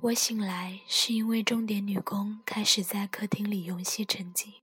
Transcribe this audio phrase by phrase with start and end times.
[0.00, 4.62] 我醒来是因为钟点女工开始在客厅里用吸尘机。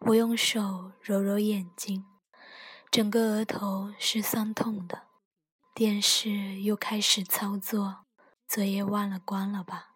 [0.00, 2.04] 我用手揉揉眼睛，
[2.90, 5.04] 整个额头是酸痛的。
[5.72, 8.04] 电视又开始操作，
[8.48, 9.92] 昨夜忘了关了吧？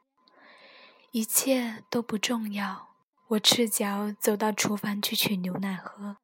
[1.11, 2.91] 一切都不重要。
[3.31, 6.19] 我赤脚走到厨房去取牛奶喝，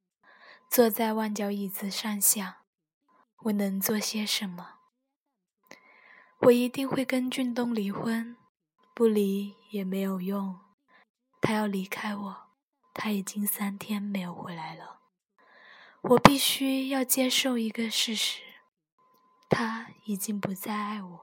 [0.71, 2.55] 坐在万角椅子上想：
[3.39, 4.75] 我能做些什么？
[6.43, 8.37] 我一定会跟俊东离婚，
[8.95, 10.59] 不离也没有用。
[11.41, 12.43] 他要离开我。
[12.95, 15.01] 他已经三天没有回来了，
[16.03, 18.43] 我必须要接受一个事实：
[19.49, 21.21] 他已经不再爱我。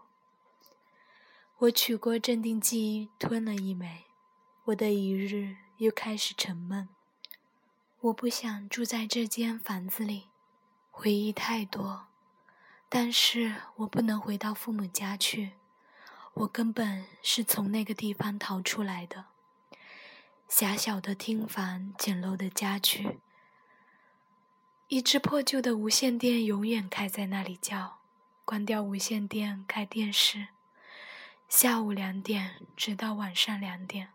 [1.60, 4.06] 我取过镇定剂，吞了一枚，
[4.66, 6.90] 我的一日又开始沉闷。
[8.00, 10.30] 我不想住在这间房子里，
[10.90, 12.08] 回忆太多，
[12.92, 15.52] 但是我不能回到父母家去，
[16.34, 19.26] 我根本是从那个地方逃出来的。
[20.48, 23.20] 狭小的厅房，简陋的家具，
[24.88, 28.00] 一只破旧的无线电永远开在那里叫。
[28.44, 30.48] 关掉无线电，开电视。
[31.48, 34.10] 下午两点，直到晚上两点。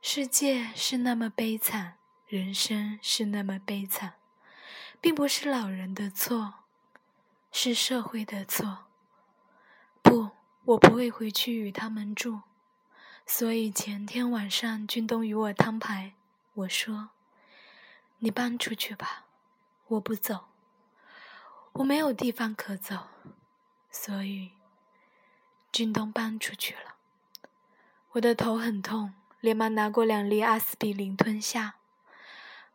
[0.00, 1.98] 世界是那么悲惨，
[2.28, 4.14] 人生是那么悲惨，
[5.00, 6.61] 并不是老人的错，
[7.52, 8.86] 是社会的错。
[10.02, 10.30] 不，
[10.64, 12.40] 我不会回去与他们住。
[13.24, 16.14] 所以前天晚上，军东与我摊牌。
[16.54, 17.10] 我说
[18.18, 19.26] ：“你搬出去吧，
[19.86, 20.46] 我不走，
[21.74, 23.08] 我没有地方可走。”
[23.92, 24.52] 所以，
[25.70, 26.96] 军东搬出去了。
[28.12, 31.76] 我的头很痛，连忙拿过两粒阿司匹林吞下。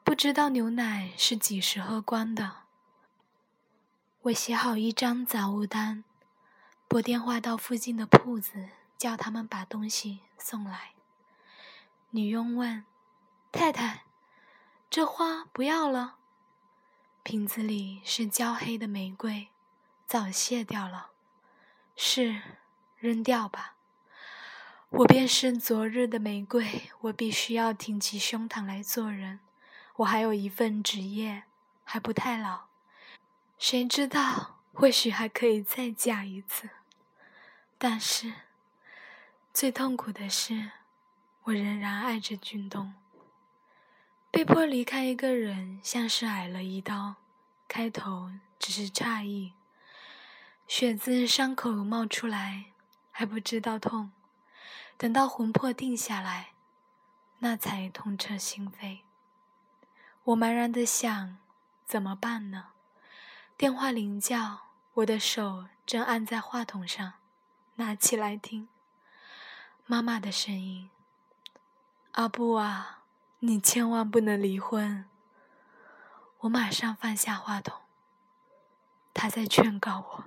[0.03, 2.66] 不知道牛奶是几时喝光的。
[4.27, 6.03] 我写好一张杂物单，
[6.89, 8.69] 拨电话到附近的铺子。
[8.97, 10.93] 叫他们把东西送来。
[12.09, 12.83] 女佣问
[13.53, 14.05] ：“太太，
[14.89, 16.15] 这花不要了？
[17.21, 19.49] 瓶子里是焦黑的玫瑰，
[20.07, 21.11] 早谢掉了。
[21.95, 22.41] 是，
[22.97, 23.75] 扔掉吧。
[24.89, 26.89] 我便是昨日的玫瑰。
[27.01, 29.39] 我必须要挺起胸膛来做人。
[29.97, 31.43] 我还有一份职业，
[31.83, 32.66] 还不太老。
[33.57, 36.69] 谁知道，或许还可以再嫁一次。
[37.77, 38.33] 但是……”
[39.53, 40.69] 最痛苦的是，
[41.45, 42.93] 我仍然爱着俊东。
[44.29, 47.15] 被迫离开一个人，像是挨了一刀。
[47.67, 49.53] 开头只是诧异，
[50.67, 52.65] 血自伤口冒出来，
[53.09, 54.11] 还不知道痛。
[54.95, 56.49] 等到魂魄定下来，
[57.39, 58.99] 那才痛彻心扉。
[60.25, 61.39] 我茫然的想：
[61.83, 62.67] 怎么办呢？
[63.57, 64.59] 电话铃叫，
[64.93, 67.13] 我的手正按在话筒上，
[67.77, 68.67] 拿起来听。
[69.87, 70.91] 妈妈的声音
[72.13, 72.99] ：“阿布啊，
[73.39, 75.05] 你千万不能离婚。”
[76.41, 77.79] 我马上放下话筒。
[79.11, 80.25] 他在劝告我，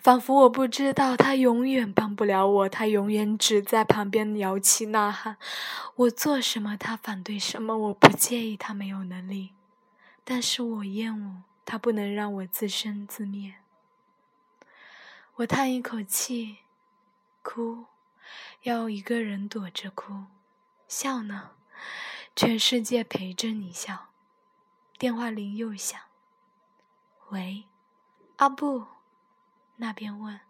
[0.00, 5.36] 仿佛我不知道他永远帮不了我，他永远只在旁边摇旗呐喊。
[5.96, 7.76] 我做什么，他反对什么。
[7.76, 9.52] 我不介意他没有能力，
[10.24, 13.56] 但是我厌恶他不能让我自生自灭。
[15.34, 16.58] 我叹一口气，
[17.42, 17.86] 哭。
[18.62, 20.24] 要一个人躲着哭，
[20.88, 21.50] 笑呢？
[22.34, 24.08] 全世界陪着你笑。
[24.96, 26.00] 电话铃又响。
[27.28, 27.64] 喂，
[28.36, 28.86] 阿布，
[29.76, 30.40] 那边问。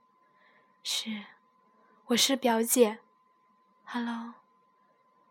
[0.83, 1.25] 是，
[2.07, 3.01] 我是表姐。
[3.85, 4.35] Hello，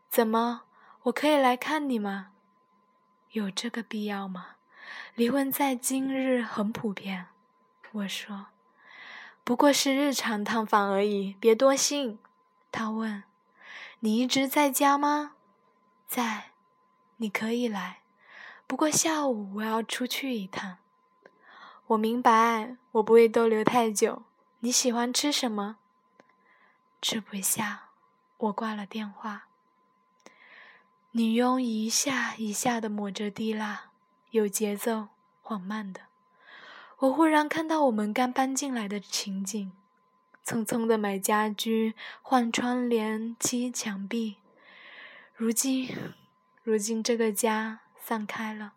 [0.09, 0.63] 怎么？
[1.03, 2.31] 我可以来看你吗？
[3.31, 4.54] 有这个必要吗？
[5.15, 7.27] 离婚在今日很普遍。
[7.91, 8.47] 我说，
[9.43, 12.19] 不过是日常探访而已，别多心。
[12.71, 13.23] 他问
[14.01, 15.33] ：“你一直在家吗
[16.07, 16.51] ？”“在。
[17.17, 17.99] ”“你可以来，
[18.67, 20.77] 不过下午我要出去一趟。
[21.87, 24.23] ”“我明白，我不会逗留太久。
[24.59, 25.77] 你喜欢吃什么
[27.01, 27.83] ？”“吃不下。”
[28.37, 29.47] 我挂了电话。
[31.11, 33.91] 女佣一下一下的抹着滴蜡，
[34.35, 35.07] 有节奏，
[35.41, 36.01] 缓慢的。
[36.97, 39.71] 我忽然看到我们刚搬进来的情景。
[40.45, 44.35] 匆匆的买家具、换窗帘、漆墙壁，
[45.33, 45.89] 如今，
[46.63, 48.73] 如今这个家散开了，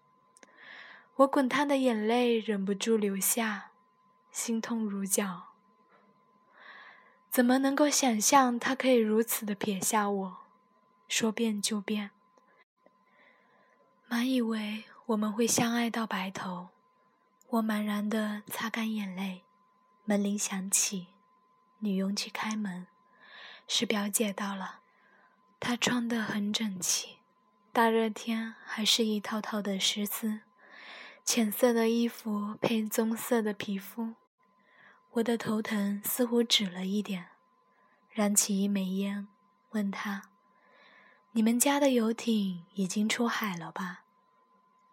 [1.16, 3.72] 我滚烫的眼泪忍不住流下，
[4.30, 5.48] 心痛如绞。
[7.28, 10.36] 怎么能够想象他可以如此的撇下我，
[11.08, 12.10] 说变就变？
[14.06, 16.68] 满以为我们会相爱到白头，
[17.48, 19.42] 我茫然的擦干眼泪，
[20.04, 21.06] 门铃响起。
[21.78, 22.86] 女佣去开门，
[23.66, 24.80] 是表姐到了，
[25.58, 27.20] 她穿得很整齐，
[27.72, 30.40] 大热天还是一套套的丝丝，
[31.24, 34.12] 浅色的衣服配棕色的皮肤。
[35.12, 37.28] 我的头疼似乎止了一点，
[38.10, 39.26] 燃起一枚烟，
[39.70, 40.28] 问她
[41.32, 44.02] ：“你们家的游艇已经出海了吧？”“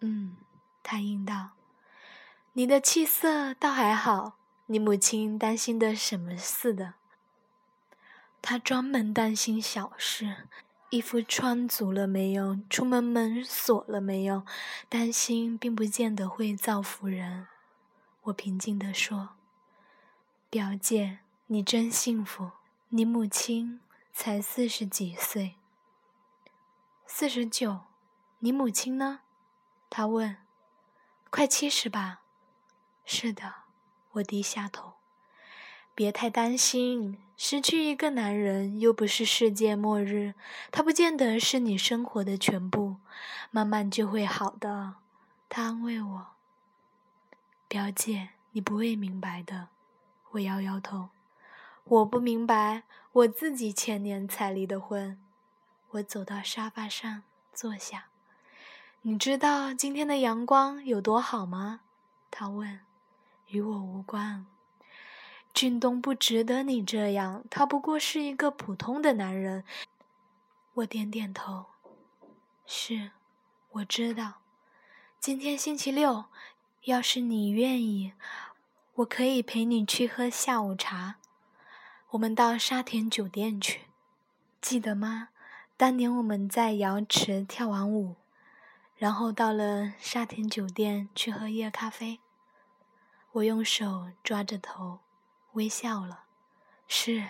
[0.06, 0.38] 嗯。”
[0.84, 1.52] 他应道。
[2.54, 4.38] “你的气色倒还好，
[4.68, 6.94] 你母亲担心的什么似的？”
[8.42, 10.48] 他专门担心小事，
[10.92, 14.46] 衣服穿足了没有，出门门锁了没有，
[14.88, 17.48] 担心并不见得会造福人。
[18.26, 19.30] 我平静地说
[20.52, 22.52] ：“表姐，你真幸福，
[22.90, 23.82] 你母亲
[24.14, 25.56] 才四十几岁。”
[27.08, 27.82] 四十九，
[28.40, 29.22] 你母亲呢？
[29.90, 30.38] 他问。
[31.30, 32.22] 快七十吧。
[33.06, 33.54] 是的，
[34.14, 34.94] 我低下头。
[35.94, 40.34] 别太担心，失去一个男人又不是世界末日，
[40.72, 42.98] 他不见得是你生活的全部，
[43.52, 44.96] 慢慢就会好的。
[45.48, 46.28] 他安慰我。
[47.68, 49.70] 表姐，你不会明白的。
[50.32, 51.10] 我摇摇头。
[51.84, 55.18] 我不明白，我自己前年才离的婚。
[55.92, 57.24] 我走到沙发上
[57.54, 58.08] 坐下。
[59.08, 61.82] 你知道今天的阳光有多好吗？
[62.32, 62.80] 他问。
[63.50, 64.48] 与我无关。
[65.54, 69.64] 俊东不值得你这样，他不过是一个普通的男人。
[70.74, 71.68] 我点点头，
[72.66, 73.12] 是，
[73.74, 74.42] 我知道。
[75.20, 76.26] 今天星期六，
[76.86, 78.14] 要是你愿意，
[78.96, 81.18] 我可以陪你去喝下午茶。
[82.10, 83.82] 我们到沙田酒店去，
[84.60, 85.30] 记得吗？
[85.78, 88.16] 当年我们在瑶池跳完舞，
[89.06, 92.20] 然后到了沙田酒店去喝夜咖啡。
[93.34, 95.02] 我用手抓着头。
[95.54, 96.24] 微笑了，
[96.88, 97.30] 是，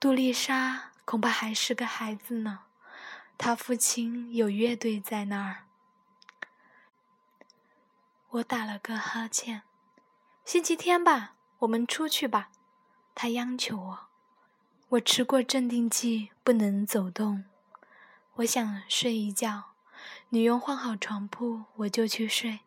[0.00, 2.62] 杜丽莎恐怕还是个孩子呢。
[3.38, 5.66] 她父亲有乐队在那儿。
[8.30, 9.62] 我打了个哈欠。
[10.44, 12.50] 星期天吧，我们出去吧。
[13.14, 14.00] 他央求我。
[14.88, 17.44] 我吃过镇定剂，不能走动。
[18.38, 19.73] 我想睡一觉。
[20.28, 22.60] 女佣换好床铺，我就去睡。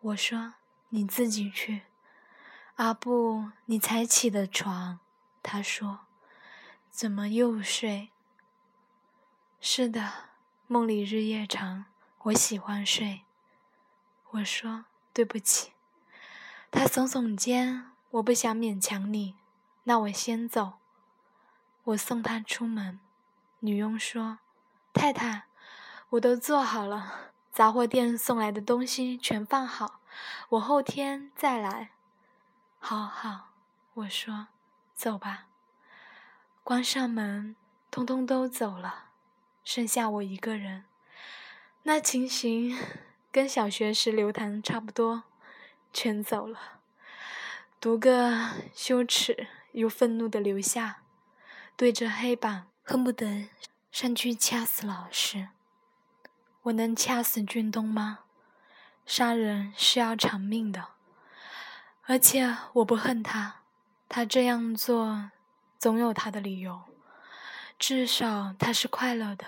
[0.00, 0.54] 我说
[0.90, 1.82] ：“你自己去。”
[2.76, 5.00] 阿布，你才起的床，
[5.42, 6.06] 他说
[6.90, 8.10] ：“怎么又睡？”
[9.60, 10.12] 是的，
[10.66, 11.84] 梦里日夜长，
[12.24, 13.22] 我喜欢睡。
[14.30, 15.72] 我说：“对不起。”
[16.72, 19.36] 他耸耸肩：“我不想勉强你，
[19.84, 20.78] 那我先走。”
[21.84, 22.98] 我送他出门。
[23.60, 24.38] 女佣说
[24.94, 25.44] ：“太太，
[26.12, 30.00] 我都做好了，杂货店送来的东西全放好，
[30.50, 31.92] 我后天再来。”
[32.78, 33.52] 好好，
[33.94, 34.48] 我说，
[34.94, 35.46] 走吧。
[36.62, 37.56] 关上门，
[37.90, 39.06] 通通都走了，
[39.64, 40.84] 剩下我一个人。
[41.84, 42.76] 那情形
[43.30, 45.22] 跟小学时刘唐差不多，
[45.94, 46.80] 全走了。
[47.80, 51.04] 读个羞耻又愤怒的留下，
[51.74, 53.48] 对着黑板恨不得
[53.90, 55.48] 上去掐死老师。
[56.62, 58.20] 我能掐死俊东吗？
[59.04, 60.88] 杀人是要偿命的。
[62.04, 63.62] 而且我不恨他，
[64.08, 65.30] 他这样做
[65.78, 66.82] 总有他的理由。
[67.78, 69.44] 至少他是快乐的，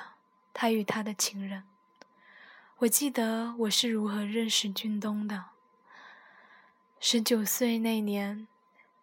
[0.52, 1.64] 他与他的情人。
[2.78, 5.44] 我记得我是如何认识俊东的。
[6.98, 8.48] 十九岁那年，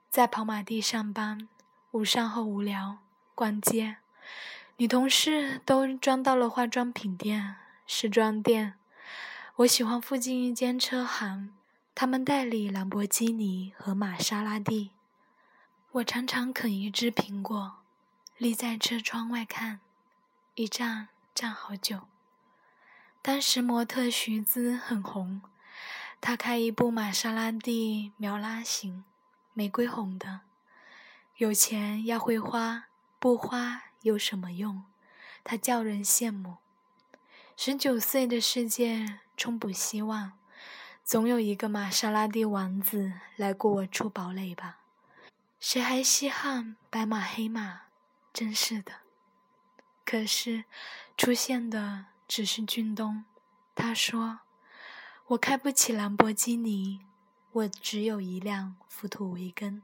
[0.10, 1.48] 在跑马地上班，
[1.92, 2.98] 午膳后无聊，
[3.34, 3.98] 逛街，
[4.78, 7.56] 女同事都装到了化妆品店、
[7.94, 8.76] 时装店。
[9.58, 11.54] 我喜欢附近一间车行。
[11.94, 14.92] 他们代理兰博基尼和玛莎拉蒂。
[15.92, 17.80] 我常常啃一只苹果，
[18.38, 19.82] 立在车窗外看，
[20.56, 22.04] 一站站好久。
[23.22, 25.42] 当时模特徐姿很红，
[26.22, 29.04] 她开一部玛莎拉蒂苗拉型，
[29.54, 30.40] 玫瑰红的。
[31.36, 32.86] 有钱要会花，
[33.20, 34.86] 不花有什么用？
[35.44, 36.56] 她叫人羡慕。
[37.64, 40.32] 十九岁的世界充不希望。
[41.04, 44.80] 总有一个玛莎拉蒂王子来过我出堡垒吧？
[45.60, 47.82] 谁还稀罕白马黑马？
[48.34, 48.94] 真是的。
[50.04, 50.66] 可是，
[51.16, 53.26] 出现的只是俊东。
[53.76, 54.40] 他说
[55.30, 57.02] ：“我开不起兰博基尼，
[57.52, 59.84] 我只有一辆福特维根。”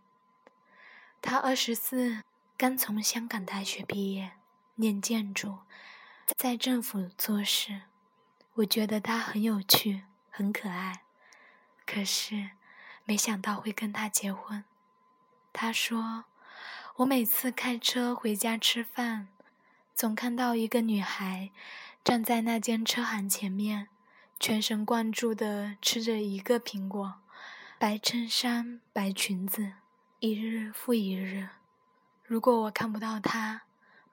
[1.21, 2.23] 他二十四，
[2.57, 4.31] 刚从香港大学毕业，
[4.77, 5.59] 念建筑，
[6.35, 7.83] 在政府做事。
[8.55, 11.03] 我觉得他很有趣，很可爱。
[11.85, 12.49] 可是，
[13.05, 14.63] 没想到会跟他结婚。
[15.53, 16.25] 他说
[16.97, 19.27] ：“我每次开车回家吃饭，
[19.95, 21.51] 总看到一个女孩
[22.03, 23.87] 站在那间车行前面，
[24.39, 27.21] 全神贯注地吃着一个苹果，
[27.79, 29.73] 白衬衫、白裙子，
[30.19, 31.49] 一日复一日。
[32.23, 33.61] 如果我看不到她，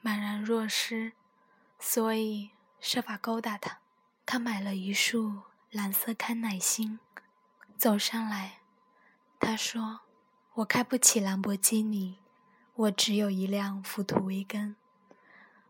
[0.02, 1.12] 茫然若失，
[1.86, 2.50] 所以
[2.80, 3.78] 设法勾搭他，
[4.24, 6.98] 他买了一束蓝色康乃馨，
[7.76, 8.60] 走上来，
[9.38, 10.00] 他说
[10.54, 12.20] ：“我开不起兰博基尼，
[12.74, 14.76] 我只有一辆福图威根。”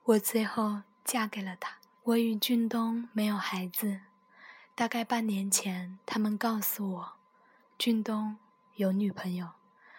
[0.04, 1.78] 我最后嫁给了他。
[2.04, 4.02] 我与俊东没有孩子，
[4.76, 7.12] 大概半年前，他们告诉我，
[7.76, 8.38] 俊东
[8.76, 9.50] 有女朋友。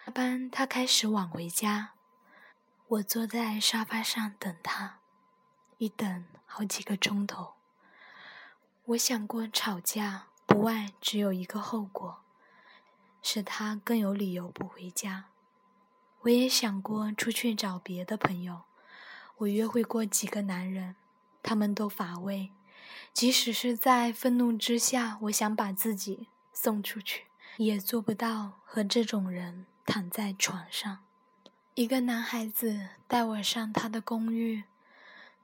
[0.06, 1.90] 下班他开始晚回家，
[2.88, 5.00] 我坐在沙发上等他，
[5.78, 7.54] 一等好几个钟头。
[8.86, 12.20] 我想过吵架，不外只有一个后果，
[13.22, 15.26] 使他更有理由不回家。
[16.22, 18.62] 我也想过出去找别的朋友。
[19.38, 20.96] 我约会过几个男人，
[21.42, 22.52] 他们都乏味。
[23.12, 27.26] 即使是在愤怒之下，我想把自己送出去，
[27.58, 31.04] 也做不到和这种人躺在床上。
[31.74, 34.64] 一个男孩子带我上他的公寓。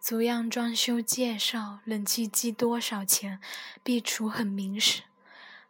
[0.02, 3.40] 足样装修介绍，冷气机多少钱？
[3.84, 5.04] 壁橱很明实。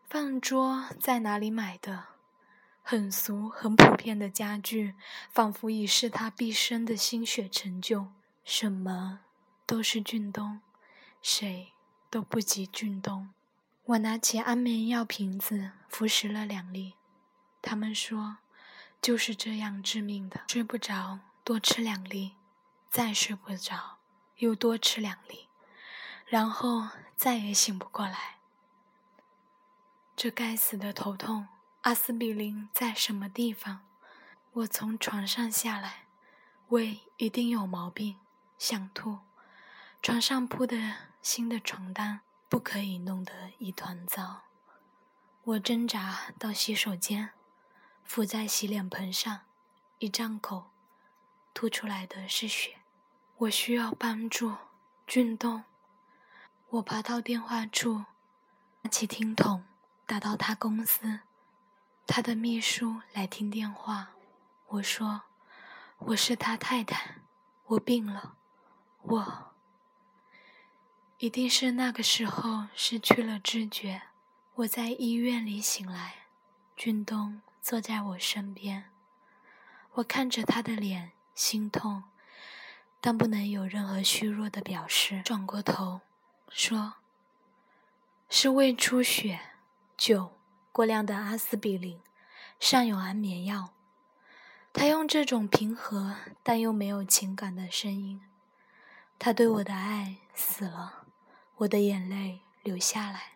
[0.08, 2.04] 饭桌在哪里买的？
[2.82, 4.94] 很俗、很普遍的家具，
[5.30, 8.06] 仿佛已是他毕生的心血成就。
[8.42, 9.20] 什么
[9.66, 10.62] 都是俊东，
[11.20, 11.74] 谁
[12.08, 13.28] 都不及俊东。
[13.84, 16.94] 我拿起安眠药瓶子，服食了两粒。
[17.60, 18.38] 他们说，
[19.02, 20.44] 就是这样致命的。
[20.48, 22.32] 睡不着，多吃两粒，
[22.88, 23.98] 再睡不着。
[24.36, 25.48] 又多吃两粒，
[26.26, 28.38] 然后再也醒不过来。
[30.14, 31.48] 这该死的头痛，
[31.82, 33.86] 阿司匹林在什么地方？
[34.52, 36.06] 我从床上下来，
[36.68, 38.18] 胃一定有毛病，
[38.58, 39.20] 想吐。
[40.02, 40.76] 床上铺的
[41.22, 44.42] 新的床单不可以弄得一团糟。
[45.44, 47.30] 我挣扎到洗手间，
[48.04, 49.40] 伏在洗脸盆上，
[49.98, 50.70] 一张口，
[51.54, 52.81] 吐出来的是血。
[53.42, 54.54] 我需要帮助，
[55.04, 55.64] 俊东。
[56.68, 58.04] 我爬到电话处，
[58.82, 59.64] 拿起听筒，
[60.06, 61.20] 打到他公司。
[62.06, 64.10] 他的秘书来听电话。
[64.68, 65.22] 我说
[65.98, 67.16] ：“我是他太太，
[67.64, 68.36] 我病了，
[69.02, 69.52] 我
[71.18, 74.02] 一定是那个时候失去了知觉。
[74.54, 76.26] 我在医院里醒来，
[76.76, 78.92] 俊东坐在我身边。
[79.94, 82.04] 我看着他的脸，心痛。”
[83.04, 85.22] 但不能有任何虚弱的表示。
[85.22, 86.02] 转过头，
[86.48, 86.94] 说
[88.30, 89.40] ：“是胃出血，
[89.96, 90.38] 酒，
[90.70, 92.00] 过量的阿司匹林，
[92.60, 93.74] 尚有安眠药。”
[94.72, 98.22] 他用这种平和但又没有情感的声音。
[99.18, 101.06] 他对我的爱死了，
[101.56, 103.32] 我的眼泪流下来，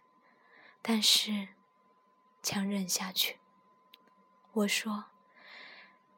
[0.81, 1.49] 但是
[2.41, 3.39] 强忍下去。
[4.53, 5.07] 我说。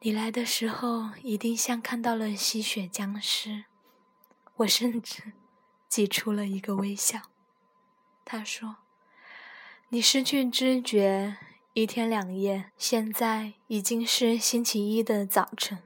[0.01, 3.65] 你来的时候，一定像看到了吸血僵尸。
[4.55, 5.33] 我甚至
[5.89, 7.23] 挤出了一个微笑。
[8.23, 8.77] 他说
[9.89, 11.35] ：“你失去知觉
[11.73, 15.79] 一天两夜，现在已经是星期一的早晨，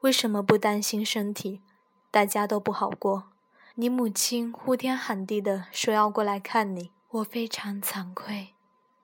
[0.00, 1.62] 为什么不担心身体？
[2.10, 3.30] 大家都不好过。
[3.76, 8.48] 你母亲呼天喊地的说要过来看你，我非常惭愧。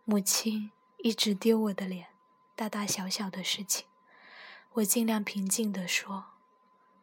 [0.04, 2.08] 母亲一直丢我的脸，
[2.54, 3.86] 大大小小的事情。”
[4.76, 6.26] 我尽量平静地说：“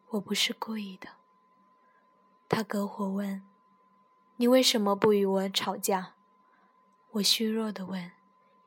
[0.10, 1.10] 我不是故意的。”
[2.48, 3.42] 他隔火问
[4.38, 6.14] ：“你为什么不与我吵架？”
[7.14, 8.12] 我虚弱地问：“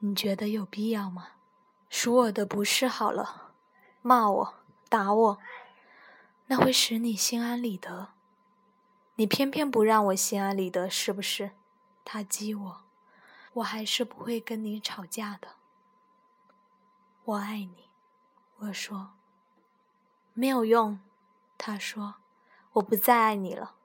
[0.00, 1.28] 你觉得有必要吗？”
[1.88, 3.52] 属我的不是好了，
[4.02, 4.54] 骂我，
[4.88, 5.38] 打我，
[6.46, 8.08] 那会使你心安理得。
[9.14, 11.52] 你偏偏不让我心安理得，是不是？
[12.04, 12.84] 他激我，
[13.54, 15.54] 我还是不会跟你吵架的。
[17.24, 17.85] 我爱你。
[18.58, 19.14] 我说
[20.34, 20.98] ：“没有用。”
[21.58, 22.16] 他说
[22.74, 23.76] ：“我不再爱你了。”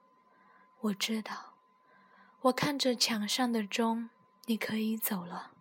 [0.80, 1.54] 我知道。
[2.42, 4.10] 我看着墙上的钟，
[4.46, 5.52] 你可以走了。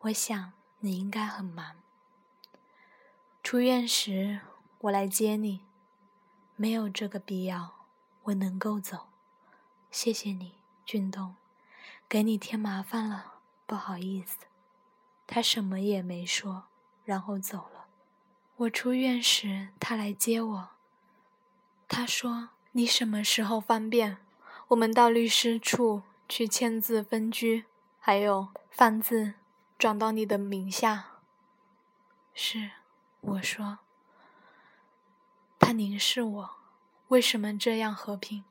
[0.00, 1.76] 我想你应该很忙。
[3.42, 4.40] 出院时
[4.80, 5.64] 我来接你。
[6.56, 7.86] 没有这个必要，
[8.24, 9.08] 我能够走。
[9.90, 11.36] 谢谢你，俊东，
[12.08, 14.38] 给你添麻烦了，不好意思。
[15.26, 16.64] 他什么也没说，
[17.04, 17.71] 然后走了。
[18.62, 20.68] 我出院时，他来接我。
[21.88, 24.18] 他说：“你什么时候方便？
[24.68, 27.64] 我们到律师处去签字分居，
[27.98, 29.34] 还有房子
[29.78, 31.06] 转到你的名下。”
[32.34, 32.70] 是，
[33.20, 33.78] 我说。
[35.58, 36.50] 他凝视我，
[37.08, 38.44] 为什么这样和平？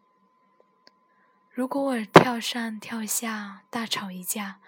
[1.49, 4.59] 如果我跳上跳下大吵一架，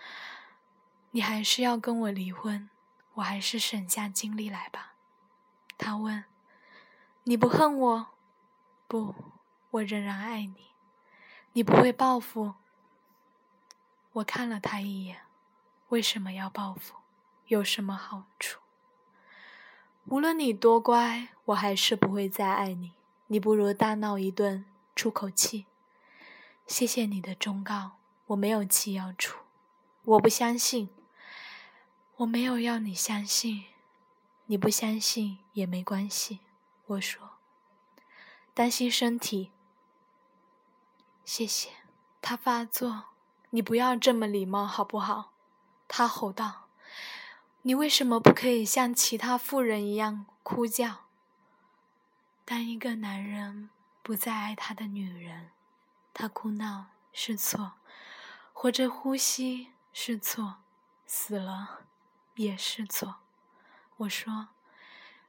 [1.12, 2.70] 你还是要跟我离婚？
[3.16, 4.93] 我还是省下精力来吧。
[5.78, 6.24] 他问
[7.24, 8.08] ：“你不恨我
[8.88, 9.16] ？”“不，
[9.72, 10.68] 我仍然爱你。
[11.54, 12.56] ”“你不会报复？”
[14.14, 15.22] 我看了他一眼。
[15.90, 16.96] 为什么要报复？
[17.48, 18.62] 有什么好处？
[20.06, 22.94] 无论你多乖，我还是不会再爱你。
[23.28, 24.66] 你不如大闹一顿，
[24.96, 25.66] 出口气。
[26.66, 29.40] 谢谢你的忠告，我没有气要出。
[30.04, 30.90] 我不相信。
[32.18, 33.66] 我没有要你相信。
[34.46, 36.40] 你不相信也没关系。
[36.86, 37.38] 我说。
[38.54, 39.52] 担心身体。
[41.26, 41.70] 谢谢。
[42.22, 43.06] 他发作。
[43.50, 45.34] 你不要这么礼貌好不好？
[45.88, 46.70] 他吼道
[47.62, 51.06] ：“你为什么不可以像其他妇人一样哭叫？
[52.44, 53.70] 当一个男人
[54.02, 55.52] 不再爱他的女人，
[56.16, 57.74] 他哭闹是错，
[58.54, 60.64] 活着呼吸是错，
[61.06, 61.86] 死了
[62.36, 63.18] 也是错。”
[63.98, 64.50] 我说：“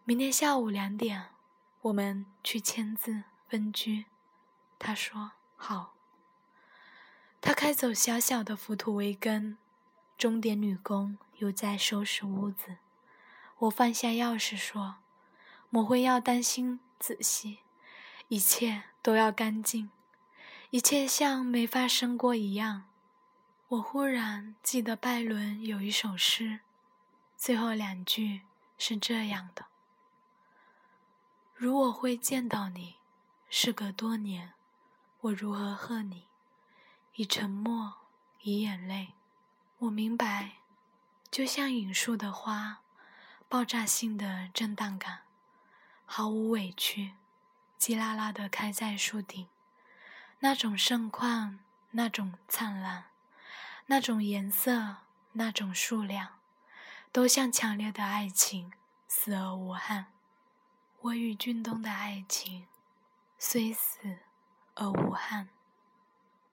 [0.04, 1.30] 明天下午两点，
[1.82, 4.06] 我们去签字分居。”
[4.78, 5.94] 他说：“好。”
[7.40, 9.58] 他开走小小的浮土维根。
[10.16, 12.76] 钟点女工又在收拾屋子，
[13.58, 14.96] 我放下钥匙说
[15.68, 17.58] ：“抹灰要当心仔细，
[18.28, 19.90] 一切都要干净，
[20.70, 22.84] 一切像没发生过一样。”
[23.68, 26.60] 我忽然记得拜伦有一首诗，
[27.36, 28.42] 最后两句
[28.86, 29.64] 是这样的
[31.56, 32.96] ：“如我会见到你，
[33.48, 34.52] 事隔多年，
[35.22, 36.26] 我如何贺你？
[37.14, 37.94] 以沉默，
[38.42, 39.14] 以眼泪。”
[39.80, 40.56] 我明白，
[41.30, 42.82] 就像引树的花，
[43.48, 45.22] 爆炸性的震荡感，
[46.04, 47.14] 毫无委屈，
[47.80, 49.48] 叽啦啦的开在树顶，
[50.40, 51.58] 那种盛况，
[51.92, 53.06] 那种灿烂，
[53.86, 54.96] 那种颜色，
[55.32, 56.38] 那种数量，
[57.14, 58.72] 都像强烈的爱情，
[59.06, 60.06] 死而无憾。
[61.00, 62.66] 我与俊东的爱情，
[63.38, 64.18] 虽死
[64.74, 65.48] 而无憾。